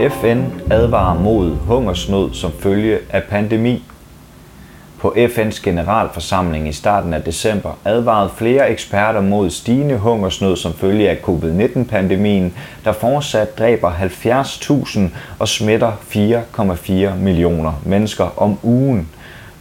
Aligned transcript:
FN 0.00 0.42
advarer 0.70 1.18
mod 1.18 1.56
hungersnød 1.56 2.34
som 2.34 2.52
følge 2.60 2.98
af 3.10 3.22
pandemi. 3.22 3.82
På 4.98 5.14
FN's 5.16 5.62
generalforsamling 5.64 6.68
i 6.68 6.72
starten 6.72 7.14
af 7.14 7.22
december 7.22 7.78
advarede 7.84 8.30
flere 8.36 8.70
eksperter 8.70 9.20
mod 9.20 9.50
stigende 9.50 9.96
hungersnød 9.96 10.56
som 10.56 10.72
følge 10.72 11.10
af 11.10 11.18
covid-19-pandemien, 11.22 12.54
der 12.84 12.92
fortsat 12.92 13.58
dræber 13.58 13.92
70.000 13.92 15.00
og 15.38 15.48
smitter 15.48 15.92
4,4 17.10 17.14
millioner 17.14 17.72
mennesker 17.84 18.42
om 18.42 18.58
ugen. 18.62 19.08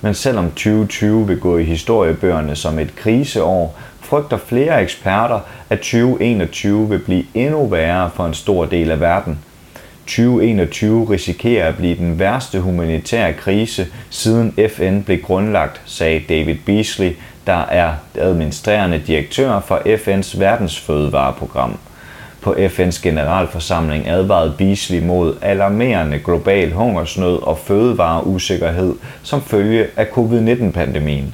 Men 0.01 0.13
selvom 0.13 0.45
2020 0.45 1.27
vil 1.27 1.39
gå 1.39 1.57
i 1.57 1.63
historiebøgerne 1.63 2.55
som 2.55 2.79
et 2.79 2.95
kriseår, 2.95 3.75
frygter 4.01 4.37
flere 4.37 4.81
eksperter, 4.81 5.39
at 5.69 5.79
2021 5.79 6.89
vil 6.89 6.99
blive 6.99 7.23
endnu 7.33 7.67
værre 7.67 8.09
for 8.15 8.25
en 8.25 8.33
stor 8.33 8.65
del 8.65 8.91
af 8.91 8.99
verden. 8.99 9.39
2021 10.07 11.09
risikerer 11.09 11.67
at 11.67 11.77
blive 11.77 11.95
den 11.95 12.19
værste 12.19 12.59
humanitære 12.59 13.33
krise 13.33 13.87
siden 14.09 14.53
FN 14.69 15.01
blev 15.01 15.21
grundlagt, 15.21 15.81
sagde 15.85 16.23
David 16.29 16.55
Beasley, 16.65 17.11
der 17.47 17.65
er 17.65 17.93
administrerende 18.15 19.01
direktør 19.07 19.59
for 19.59 19.77
FN's 19.77 20.39
verdensfødevareprogram. 20.39 21.77
På 22.41 22.53
FN's 22.53 23.01
generalforsamling 23.03 24.07
advarede 24.07 24.53
Beasley 24.57 25.03
mod 25.03 25.35
alarmerende 25.41 26.19
global 26.19 26.71
hungersnød 26.71 27.41
og 27.41 27.57
fødevareusikkerhed 27.57 28.95
som 29.23 29.41
følge 29.41 29.87
af 29.95 30.05
covid-19-pandemien. 30.05 31.33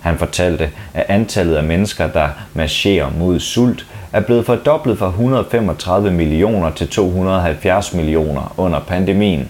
Han 0.00 0.18
fortalte, 0.18 0.70
at 0.94 1.04
antallet 1.08 1.56
af 1.56 1.64
mennesker, 1.64 2.06
der 2.06 2.28
marcherer 2.54 3.10
mod 3.18 3.40
sult, 3.40 3.86
er 4.12 4.20
blevet 4.20 4.46
fordoblet 4.46 4.98
fra 4.98 5.08
135 5.08 6.10
millioner 6.10 6.70
til 6.70 6.88
270 6.88 7.94
millioner 7.94 8.54
under 8.56 8.80
pandemien. 8.80 9.48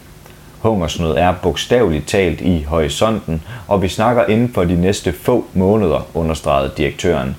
Hungersnød 0.58 1.16
er 1.16 1.34
bogstaveligt 1.42 2.06
talt 2.06 2.40
i 2.40 2.62
horisonten, 2.62 3.42
og 3.68 3.82
vi 3.82 3.88
snakker 3.88 4.24
inden 4.24 4.48
for 4.54 4.64
de 4.64 4.80
næste 4.80 5.12
få 5.12 5.44
måneder, 5.54 6.06
understregede 6.14 6.72
direktøren. 6.76 7.36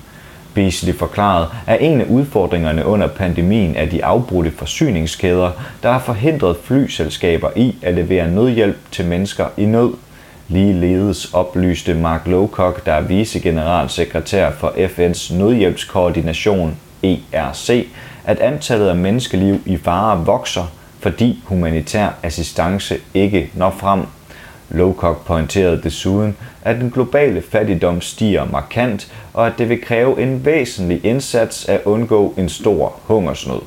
Beasley 0.54 0.94
forklarede, 0.94 1.48
at 1.66 1.78
en 1.80 2.00
af 2.00 2.06
udfordringerne 2.08 2.86
under 2.86 3.06
pandemien 3.06 3.76
er 3.76 3.86
de 3.86 4.04
afbrudte 4.04 4.50
forsyningskæder, 4.50 5.50
der 5.82 5.92
har 5.92 5.98
forhindret 5.98 6.56
flyselskaber 6.64 7.50
i 7.56 7.76
at 7.82 7.94
levere 7.94 8.30
nødhjælp 8.30 8.78
til 8.90 9.04
mennesker 9.04 9.46
i 9.56 9.64
nød. 9.64 9.94
Ligeledes 10.48 11.34
oplyste 11.34 11.94
Mark 11.94 12.26
Lowcock, 12.26 12.86
der 12.86 12.92
er 12.92 13.00
vicegeneralsekretær 13.00 14.50
for 14.50 14.68
FN's 14.68 15.34
nødhjælpskoordination 15.34 16.76
ERC, 17.02 17.86
at 18.24 18.38
antallet 18.38 18.88
af 18.88 18.96
menneskeliv 18.96 19.60
i 19.66 19.76
fare 19.76 20.24
vokser, 20.24 20.72
fordi 21.00 21.42
humanitær 21.44 22.08
assistance 22.22 22.96
ikke 23.14 23.50
når 23.54 23.70
frem. 23.70 24.00
Lowcock 24.70 25.26
pointerede 25.26 25.82
desuden, 25.82 26.36
at 26.62 26.76
den 26.76 26.90
globale 26.90 27.42
fattigdom 27.42 28.00
stiger 28.00 28.44
markant, 28.44 29.12
og 29.34 29.46
at 29.46 29.52
det 29.58 29.68
vil 29.68 29.82
kræve 29.82 30.22
en 30.22 30.44
væsentlig 30.44 31.04
indsats 31.04 31.68
at 31.68 31.80
undgå 31.84 32.34
en 32.36 32.48
stor 32.48 33.00
hungersnød. 33.04 33.60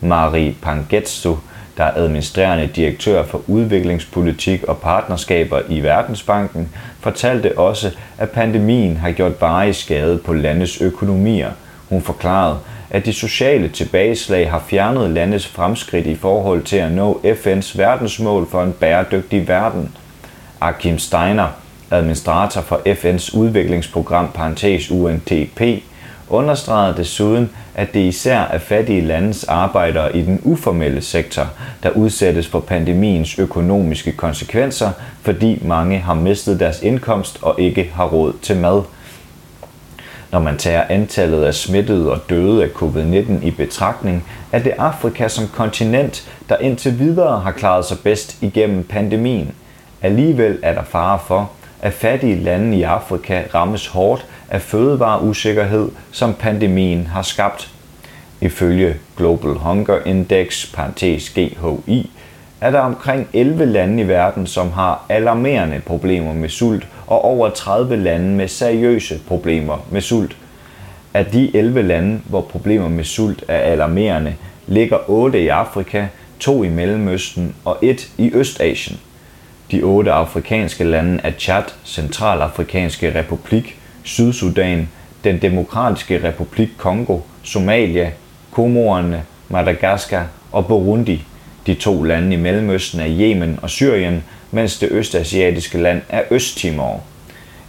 Marie 0.00 0.54
Pangetsu, 0.62 1.36
der 1.76 1.84
er 1.84 1.92
administrerende 1.96 2.66
direktør 2.66 3.24
for 3.24 3.42
udviklingspolitik 3.46 4.64
og 4.64 4.78
partnerskaber 4.78 5.60
i 5.68 5.80
Verdensbanken, 5.80 6.68
fortalte 7.00 7.58
også, 7.58 7.90
at 8.18 8.30
pandemien 8.30 8.96
har 8.96 9.10
gjort 9.10 9.40
varig 9.40 9.74
skade 9.74 10.18
på 10.18 10.32
landets 10.32 10.80
økonomier. 10.80 11.50
Hun 11.88 12.02
forklarede, 12.02 12.58
at 12.90 13.06
de 13.06 13.12
sociale 13.12 13.68
tilbageslag 13.68 14.50
har 14.50 14.64
fjernet 14.66 15.10
landets 15.10 15.46
fremskridt 15.46 16.06
i 16.06 16.14
forhold 16.14 16.62
til 16.62 16.76
at 16.76 16.92
nå 16.92 17.20
FN's 17.24 17.78
verdensmål 17.78 18.48
for 18.50 18.62
en 18.62 18.72
bæredygtig 18.72 19.48
verden. 19.48 19.96
Akim 20.60 20.98
Steiner, 20.98 21.48
administrator 21.90 22.60
for 22.60 22.76
FN's 22.76 23.36
udviklingsprogram 23.36 24.28
parentes 24.34 24.90
UNDP, 24.90 25.82
understregede 26.28 26.96
desuden, 26.96 27.50
at 27.74 27.94
det 27.94 28.00
især 28.00 28.38
er 28.38 28.58
fattige 28.58 29.00
landes 29.00 29.44
arbejdere 29.44 30.16
i 30.16 30.22
den 30.22 30.40
uformelle 30.44 31.02
sektor, 31.02 31.46
der 31.82 31.90
udsættes 31.90 32.46
for 32.46 32.60
pandemiens 32.60 33.38
økonomiske 33.38 34.12
konsekvenser, 34.12 34.90
fordi 35.22 35.58
mange 35.64 35.98
har 35.98 36.14
mistet 36.14 36.60
deres 36.60 36.82
indkomst 36.82 37.38
og 37.42 37.60
ikke 37.60 37.90
har 37.94 38.06
råd 38.06 38.32
til 38.42 38.56
mad. 38.56 38.82
Når 40.32 40.38
man 40.38 40.58
tager 40.58 40.84
antallet 40.88 41.44
af 41.44 41.54
smittede 41.54 42.12
og 42.12 42.20
døde 42.30 42.62
af 42.64 42.68
covid-19 42.68 43.46
i 43.46 43.50
betragtning, 43.50 44.24
er 44.52 44.58
det 44.58 44.72
Afrika 44.78 45.28
som 45.28 45.48
kontinent, 45.48 46.30
der 46.48 46.58
indtil 46.58 46.98
videre 46.98 47.40
har 47.40 47.52
klaret 47.52 47.84
sig 47.84 47.98
bedst 48.04 48.42
igennem 48.42 48.84
pandemien. 48.84 49.54
Alligevel 50.02 50.58
er 50.62 50.74
der 50.74 50.84
fare 50.84 51.18
for, 51.26 51.50
at 51.82 51.92
fattige 51.92 52.36
lande 52.36 52.76
i 52.76 52.82
Afrika 52.82 53.42
rammes 53.54 53.86
hårdt 53.86 54.26
af 54.48 54.62
fødevareusikkerhed, 54.62 55.88
som 56.12 56.34
pandemien 56.34 57.06
har 57.06 57.22
skabt. 57.22 57.70
Ifølge 58.40 58.96
Global 59.16 59.50
Hunger 59.50 59.98
Index, 60.06 60.72
parentes 60.74 61.30
GHI, 61.30 62.10
er 62.60 62.70
der 62.70 62.80
omkring 62.80 63.28
11 63.32 63.64
lande 63.64 64.02
i 64.02 64.08
verden, 64.08 64.46
som 64.46 64.72
har 64.72 65.04
alarmerende 65.08 65.80
problemer 65.86 66.32
med 66.32 66.48
sult, 66.48 66.86
og 67.06 67.24
over 67.24 67.50
30 67.50 67.96
lande 67.96 68.28
med 68.28 68.48
seriøse 68.48 69.20
problemer 69.28 69.86
med 69.90 70.00
sult. 70.00 70.36
Af 71.14 71.26
de 71.26 71.56
11 71.56 71.82
lande, 71.82 72.20
hvor 72.24 72.40
problemer 72.40 72.88
med 72.88 73.04
sult 73.04 73.44
er 73.48 73.58
alarmerende, 73.58 74.34
ligger 74.66 75.10
8 75.10 75.42
i 75.42 75.48
Afrika, 75.48 76.06
2 76.40 76.62
i 76.64 76.68
Mellemøsten 76.68 77.54
og 77.64 77.78
1 77.82 78.08
i 78.18 78.30
Østasien. 78.34 78.98
De 79.70 79.82
8 79.82 80.12
afrikanske 80.12 80.84
lande 80.84 81.20
er 81.22 81.32
Chad, 81.38 81.62
Centralafrikanske 81.84 83.18
Republik, 83.18 83.78
Sydsudan, 84.02 84.88
Den 85.24 85.42
Demokratiske 85.42 86.28
Republik 86.28 86.68
Kongo, 86.76 87.18
Somalia, 87.42 88.10
Komorerne, 88.50 89.22
Madagaskar 89.48 90.26
og 90.52 90.66
Burundi. 90.66 91.24
De 91.66 91.74
to 91.74 92.02
lande 92.02 92.34
i 92.34 92.36
Mellemøsten 92.36 93.00
er 93.00 93.08
Yemen 93.08 93.58
og 93.62 93.70
Syrien, 93.70 94.24
mens 94.56 94.78
det 94.78 94.88
østasiatiske 94.90 95.78
land 95.78 96.02
er 96.08 96.22
Østtimor. 96.30 97.00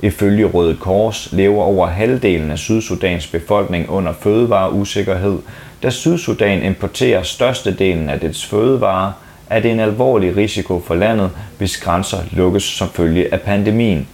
Ifølge 0.01 0.45
Røde 0.45 0.75
Kors 0.75 1.29
lever 1.31 1.63
over 1.63 1.87
halvdelen 1.87 2.51
af 2.51 2.57
Sydsudans 2.57 3.27
befolkning 3.27 3.89
under 3.89 4.13
fødevareusikkerhed, 4.19 5.37
da 5.83 5.89
Sydsudan 5.89 6.63
importerer 6.63 7.23
størstedelen 7.23 8.09
af 8.09 8.19
dets 8.19 8.45
fødevarer, 8.45 9.11
er 9.49 9.59
det 9.59 9.71
en 9.71 9.79
alvorlig 9.79 10.37
risiko 10.37 10.83
for 10.87 10.95
landet, 10.95 11.29
hvis 11.57 11.77
grænser 11.77 12.17
lukkes 12.31 12.63
som 12.63 12.89
følge 12.89 13.33
af 13.33 13.41
pandemien. 13.41 14.07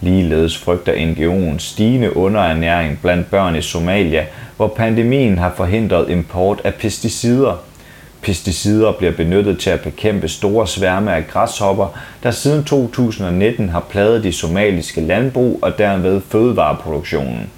Ligeledes 0.00 0.58
frygter 0.58 0.92
NGO'en 0.92 1.58
stigende 1.58 2.16
underernæring 2.16 2.98
blandt 3.02 3.30
børn 3.30 3.56
i 3.56 3.62
Somalia, 3.62 4.26
hvor 4.56 4.68
pandemien 4.68 5.38
har 5.38 5.52
forhindret 5.56 6.10
import 6.10 6.60
af 6.64 6.74
pesticider. 6.74 7.62
Pesticider 8.26 8.92
bliver 8.92 9.12
benyttet 9.12 9.58
til 9.58 9.70
at 9.70 9.80
bekæmpe 9.80 10.28
store 10.28 10.66
sværme 10.66 11.14
af 11.14 11.26
græshopper, 11.26 11.88
der 12.22 12.30
siden 12.30 12.64
2019 12.64 13.68
har 13.68 13.80
plaget 13.80 14.24
de 14.24 14.32
somaliske 14.32 15.00
landbrug 15.00 15.58
og 15.62 15.78
derved 15.78 16.20
fødevareproduktionen. 16.28 17.50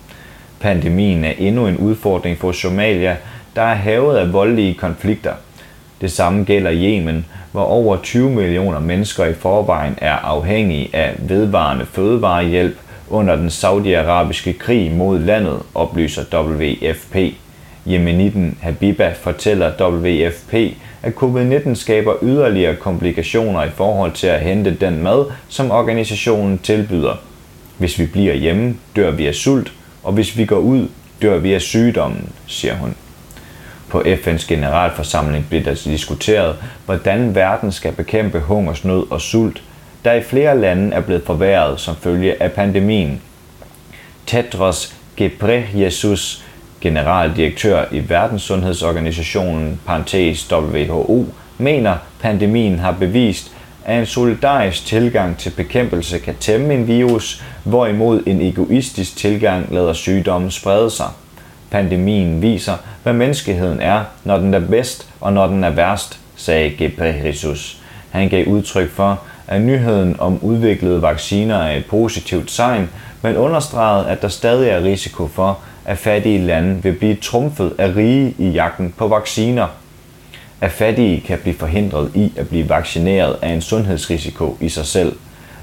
Pandemien 0.61 1.25
er 1.25 1.33
endnu 1.39 1.67
en 1.67 1.77
udfordring 1.77 2.39
for 2.39 2.53
Somalia, 2.53 3.17
der 3.57 3.63
er 3.63 3.75
havet 3.75 4.17
af 4.17 4.33
voldelige 4.33 4.75
konflikter. 4.75 5.33
Det 6.01 6.13
samme 6.13 6.45
gælder 6.45 6.73
Yemen, 6.73 7.27
hvor 7.53 7.65
over 7.65 7.97
20 8.03 8.31
millioner 8.31 8.81
mennesker 8.81 9.25
i 9.25 9.35
forvejen 9.35 9.95
er 9.99 10.15
afhængige 10.15 10.91
af 10.93 11.15
vedvarende 11.19 11.87
fødevarehjælp 11.87 12.77
under 13.11 13.37
den 13.37 13.51
saudiarabiske 13.51 14.53
krig 14.53 14.93
mod 14.93 15.19
landet, 15.19 15.59
oplyser 15.75 16.23
WFP. 16.33 17.17
Yemeniten 17.89 18.59
Habiba 18.61 19.13
fortæller 19.21 19.73
WFP, 19.81 20.55
at 21.03 21.13
covid-19 21.13 21.75
skaber 21.75 22.15
yderligere 22.23 22.77
komplikationer 22.77 23.65
i 23.65 23.71
forhold 23.71 24.13
til 24.13 24.27
at 24.27 24.41
hente 24.41 24.77
den 24.81 25.03
mad, 25.03 25.25
som 25.49 25.71
organisationen 25.71 26.59
tilbyder. 26.59 27.15
Hvis 27.79 27.99
vi 27.99 28.07
bliver 28.07 28.35
hjemme, 28.35 28.77
dør 28.97 29.11
vi 29.11 29.27
af 29.27 29.35
sult, 29.35 29.73
og 30.03 30.13
hvis 30.13 30.37
vi 30.37 30.45
går 30.45 30.59
ud, 30.59 30.89
dør 31.23 31.39
vi 31.39 31.55
af 31.55 31.61
sygdommen, 31.61 32.33
siger 32.47 32.75
hun. 32.75 32.95
På 33.89 34.01
FN's 34.01 34.49
generalforsamling 34.49 35.47
blev 35.49 35.65
der 35.65 35.75
diskuteret, 35.85 36.57
hvordan 36.85 37.35
verden 37.35 37.73
skal 37.73 37.93
bekæmpe 37.93 38.41
hungersnød 38.41 39.11
og 39.11 39.21
sult, 39.21 39.63
der 40.05 40.13
i 40.13 40.23
flere 40.23 40.59
lande 40.59 40.97
er 40.97 41.01
blevet 41.01 41.23
forværret 41.27 41.81
som 41.81 41.97
følge 41.97 42.43
af 42.43 42.53
pandemien. 42.53 43.21
Tedros 44.27 44.95
Ghebreyesus, 45.17 46.45
generaldirektør 46.81 47.85
i 47.93 48.09
Verdenssundhedsorganisationen, 48.09 49.81
parentes 49.87 50.53
WHO, 50.53 51.27
mener, 51.59 51.97
pandemien 52.21 52.79
har 52.79 52.93
bevist, 52.93 53.53
at 53.85 53.99
en 53.99 54.07
solidarisk 54.07 54.87
tilgang 54.87 55.39
til 55.39 55.51
bekæmpelse 55.51 56.19
kan 56.19 56.35
tæmme 56.41 56.75
en 56.75 56.87
virus, 56.87 57.45
hvorimod 57.65 58.23
en 58.27 58.41
egoistisk 58.41 59.17
tilgang 59.17 59.75
lader 59.75 59.93
sygdommen 59.93 60.51
sprede 60.51 60.91
sig. 60.91 61.07
Pandemien 61.71 62.43
viser, 62.43 62.75
hvad 63.03 63.13
menneskeheden 63.13 63.81
er, 63.81 64.05
når 64.25 64.39
den 64.39 64.55
er 64.55 64.61
bedst 64.61 65.09
og 65.21 65.33
når 65.33 65.47
den 65.47 65.65
er 65.65 65.71
værst, 65.71 66.19
sagde 66.37 66.71
Gebreyesus. 66.71 67.81
Han 68.11 68.29
gav 68.29 68.47
udtryk 68.47 68.91
for, 68.91 69.21
at 69.49 69.61
nyheden 69.61 70.17
om 70.19 70.39
udviklede 70.43 71.03
vacciner 71.03 71.57
er 71.57 71.77
et 71.77 71.87
positivt 71.87 72.49
tegn, 72.49 72.89
men 73.23 73.37
understregede, 73.37 74.09
at 74.09 74.23
der 74.23 74.29
stadig 74.29 74.69
er 74.69 74.85
risiko 74.85 75.27
for, 75.27 75.59
at 75.85 75.99
fattige 75.99 76.47
lande 76.47 76.83
vil 76.83 76.93
blive 76.93 77.17
trumfet 77.23 77.73
af 77.79 77.97
rige 77.97 78.35
i 78.39 78.49
jagten 78.49 78.95
på 78.97 79.09
vacciner. 79.09 79.67
At 80.61 80.71
fattige 80.71 81.21
kan 81.21 81.39
blive 81.39 81.55
forhindret 81.55 82.11
i 82.15 82.33
at 82.37 82.49
blive 82.49 82.69
vaccineret 82.69 83.37
er 83.43 83.53
en 83.53 83.61
sundhedsrisiko 83.61 84.57
i 84.61 84.69
sig 84.69 84.87
selv. 84.87 85.17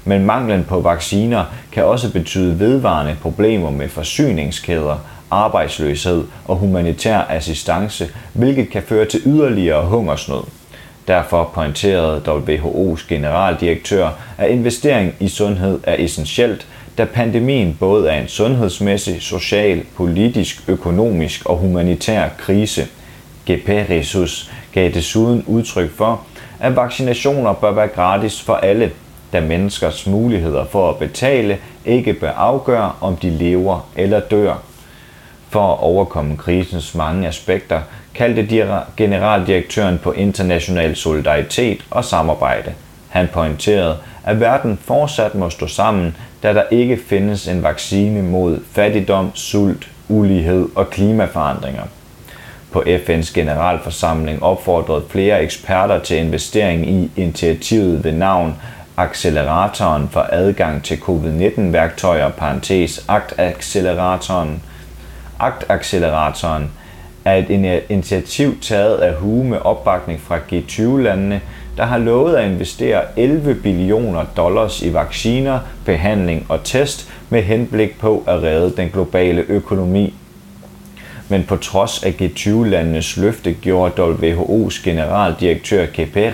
Men 0.04 0.24
manglen 0.24 0.64
på 0.64 0.80
vacciner 0.80 1.44
kan 1.72 1.84
også 1.84 2.12
betyde 2.12 2.60
vedvarende 2.60 3.16
problemer 3.22 3.70
med 3.70 3.88
forsyningskæder, 3.88 4.96
arbejdsløshed 5.30 6.24
og 6.44 6.56
humanitær 6.56 7.20
assistance, 7.28 8.08
hvilket 8.32 8.70
kan 8.70 8.82
føre 8.82 9.04
til 9.04 9.20
yderligere 9.26 9.86
hungersnød. 9.86 10.42
Derfor 11.08 11.50
pointerede 11.54 12.22
WHO's 12.26 13.08
generaldirektør, 13.08 14.10
at 14.38 14.50
investering 14.50 15.14
i 15.20 15.28
sundhed 15.28 15.80
er 15.82 15.96
essentielt, 15.98 16.66
da 16.98 17.04
pandemien 17.04 17.76
både 17.80 18.10
er 18.10 18.20
en 18.20 18.28
sundhedsmæssig, 18.28 19.22
social, 19.22 19.84
politisk, 19.96 20.68
økonomisk 20.68 21.46
og 21.46 21.56
humanitær 21.56 22.28
krise. 22.38 22.86
Geperisus 23.46 24.52
gav 24.72 24.90
desuden 24.90 25.44
udtryk 25.46 25.90
for, 25.96 26.20
at 26.60 26.76
vaccinationer 26.76 27.52
bør 27.52 27.72
være 27.72 27.88
gratis 27.88 28.42
for 28.42 28.54
alle, 28.54 28.90
da 29.32 29.40
menneskers 29.40 30.06
muligheder 30.06 30.64
for 30.64 30.90
at 30.90 30.96
betale 30.96 31.58
ikke 31.84 32.12
bør 32.12 32.30
afgøre, 32.30 32.92
om 33.00 33.16
de 33.16 33.30
lever 33.30 33.88
eller 33.96 34.20
dør. 34.20 34.54
For 35.50 35.72
at 35.72 35.80
overkomme 35.80 36.36
krisens 36.36 36.94
mange 36.94 37.28
aspekter, 37.28 37.80
kaldte 38.14 38.66
generaldirektøren 38.96 39.98
på 39.98 40.12
international 40.12 40.96
solidaritet 40.96 41.84
og 41.90 42.04
samarbejde. 42.04 42.74
Han 43.08 43.28
pointerede, 43.32 43.96
at 44.24 44.40
verden 44.40 44.78
fortsat 44.84 45.34
må 45.34 45.50
stå 45.50 45.66
sammen, 45.66 46.16
da 46.42 46.54
der 46.54 46.62
ikke 46.70 46.98
findes 47.08 47.48
en 47.48 47.62
vaccine 47.62 48.22
mod 48.22 48.58
fattigdom, 48.72 49.30
sult, 49.34 49.88
ulighed 50.08 50.68
og 50.74 50.90
klimaforandringer. 50.90 51.82
På 52.72 52.82
FN's 52.86 53.34
generalforsamling 53.34 54.42
opfordrede 54.42 55.04
flere 55.08 55.42
eksperter 55.42 55.98
til 55.98 56.16
investering 56.16 56.90
i 56.90 57.10
initiativet 57.16 58.04
ved 58.04 58.12
navn 58.12 58.56
Acceleratoren 58.98 60.08
for 60.08 60.26
adgang 60.32 60.82
til 60.82 60.96
covid-19-værktøjer, 60.96 62.30
parentes 62.30 63.04
ACT-acceleratoren. 63.08 64.62
ACT-acceleratoren 65.40 66.70
er 67.24 67.34
et 67.34 67.82
initiativ 67.88 68.60
taget 68.60 68.96
af 68.98 69.14
HU 69.14 69.42
med 69.42 69.58
opbakning 69.58 70.20
fra 70.20 70.38
G20-landene, 70.52 71.40
der 71.76 71.84
har 71.84 71.98
lovet 71.98 72.36
at 72.36 72.50
investere 72.50 73.02
11 73.16 73.54
billioner 73.54 74.24
dollars 74.36 74.82
i 74.82 74.94
vacciner, 74.94 75.58
behandling 75.84 76.46
og 76.48 76.64
test 76.64 77.08
med 77.30 77.42
henblik 77.42 77.98
på 77.98 78.24
at 78.26 78.42
redde 78.42 78.76
den 78.76 78.88
globale 78.88 79.44
økonomi. 79.48 80.14
Men 81.28 81.44
på 81.44 81.56
trods 81.56 82.02
af 82.02 82.10
G20-landenes 82.10 83.16
løfte 83.16 83.52
gjorde 83.52 84.02
WHO's 84.02 84.84
generaldirektør 84.84 85.86
Kepe 85.86 86.32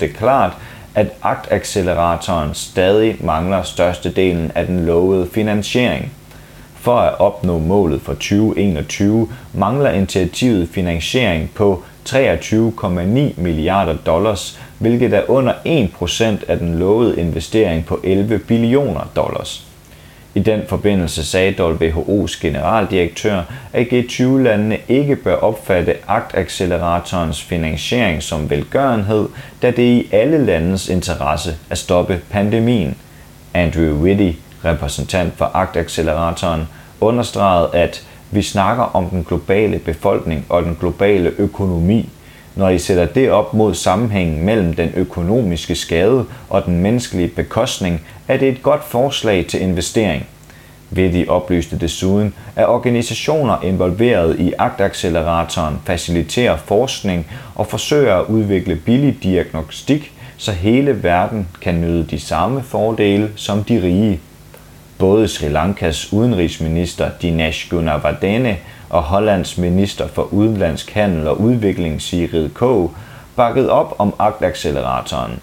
det 0.00 0.16
klart, 0.16 0.52
at 0.94 1.06
aktacceleratoren 1.22 2.54
stadig 2.54 3.16
mangler 3.20 3.62
størstedelen 3.62 4.52
af 4.54 4.66
den 4.66 4.86
lovede 4.86 5.28
finansiering. 5.32 6.12
For 6.74 6.96
at 6.96 7.20
opnå 7.20 7.58
målet 7.58 8.00
for 8.00 8.12
2021 8.12 9.28
mangler 9.54 9.90
initiativet 9.90 10.68
finansiering 10.68 11.50
på 11.54 11.82
23,9 12.08 13.40
milliarder 13.40 13.96
dollars, 14.06 14.59
hvilket 14.80 15.14
er 15.14 15.30
under 15.30 15.52
1% 15.52 16.50
af 16.50 16.58
den 16.58 16.78
lovede 16.78 17.20
investering 17.20 17.84
på 17.86 18.00
11 18.04 18.38
billioner 18.38 19.10
dollars. 19.16 19.66
I 20.34 20.40
den 20.40 20.60
forbindelse 20.68 21.24
sagde 21.24 21.54
WHO's 21.60 22.40
generaldirektør, 22.40 23.42
at 23.72 23.86
G20-landene 23.86 24.78
ikke 24.88 25.16
bør 25.16 25.34
opfatte 25.34 25.96
aktacceleratorens 26.08 27.42
finansiering 27.42 28.22
som 28.22 28.50
velgørenhed, 28.50 29.28
da 29.62 29.70
det 29.70 29.88
er 29.88 29.96
i 29.96 30.08
alle 30.12 30.44
landes 30.44 30.88
interesse 30.88 31.56
at 31.70 31.78
stoppe 31.78 32.20
pandemien. 32.30 32.96
Andrew 33.54 34.02
Whitty, 34.02 34.38
repræsentant 34.64 35.32
for 35.36 35.50
aktacceleratoren, 35.54 36.68
understregede, 37.00 37.70
at 37.72 38.06
vi 38.30 38.42
snakker 38.42 38.84
om 38.84 39.06
den 39.06 39.24
globale 39.24 39.78
befolkning 39.78 40.46
og 40.48 40.62
den 40.62 40.76
globale 40.80 41.32
økonomi. 41.38 42.08
Når 42.56 42.68
I 42.68 42.78
sætter 42.78 43.06
det 43.06 43.30
op 43.30 43.54
mod 43.54 43.74
sammenhængen 43.74 44.44
mellem 44.44 44.74
den 44.74 44.92
økonomiske 44.96 45.74
skade 45.74 46.24
og 46.48 46.64
den 46.64 46.78
menneskelige 46.78 47.28
bekostning, 47.28 48.00
er 48.28 48.36
det 48.36 48.48
et 48.48 48.62
godt 48.62 48.84
forslag 48.84 49.46
til 49.46 49.62
investering. 49.62 50.26
Vitti 50.90 51.24
oplyste 51.28 51.78
desuden, 51.78 52.34
at 52.56 52.68
organisationer 52.68 53.62
involveret 53.62 54.40
i 54.40 54.52
aktacceleratoren 54.58 55.76
faciliterer 55.84 56.56
forskning 56.56 57.26
og 57.54 57.66
forsøger 57.66 58.16
at 58.16 58.26
udvikle 58.26 58.76
billig 58.76 59.22
diagnostik, 59.22 60.12
så 60.36 60.52
hele 60.52 61.02
verden 61.02 61.48
kan 61.62 61.80
nyde 61.80 62.06
de 62.10 62.20
samme 62.20 62.62
fordele 62.62 63.30
som 63.36 63.64
de 63.64 63.82
rige. 63.82 64.20
Både 65.00 65.28
Sri 65.28 65.48
Lankas 65.48 66.12
udenrigsminister 66.12 67.10
Dinesh 67.22 67.70
Gunawardene 67.70 68.56
og 68.90 69.02
Hollands 69.02 69.58
minister 69.58 70.08
for 70.08 70.22
udenlandsk 70.22 70.90
handel 70.90 71.28
og 71.28 71.40
udvikling 71.40 72.02
Sigrid 72.02 72.48
K. 72.48 72.90
bakket 73.36 73.70
op 73.70 73.94
om 73.98 74.14
aktacceleratoren. 74.18 75.38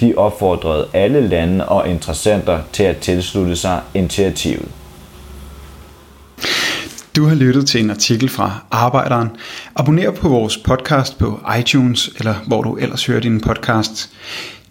De 0.00 0.14
opfordrede 0.16 0.88
alle 0.92 1.28
lande 1.28 1.68
og 1.68 1.88
interessenter 1.88 2.60
til 2.72 2.82
at 2.82 2.96
tilslutte 2.96 3.56
sig 3.56 3.80
initiativet. 3.94 4.68
Du 7.16 7.26
har 7.26 7.34
lyttet 7.34 7.66
til 7.66 7.80
en 7.80 7.90
artikel 7.90 8.28
fra 8.28 8.58
Arbejderen. 8.70 9.28
Abonner 9.76 10.10
på 10.10 10.28
vores 10.28 10.56
podcast 10.56 11.18
på 11.18 11.40
iTunes, 11.58 12.10
eller 12.18 12.34
hvor 12.46 12.62
du 12.62 12.76
ellers 12.76 13.06
hører 13.06 13.20
din 13.20 13.40
podcast. 13.40 14.10